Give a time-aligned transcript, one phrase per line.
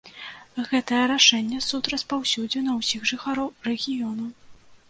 [0.69, 4.25] Гэтае рашэнне суд распаўсюдзіў на ўсіх жыхароў рэгіёну.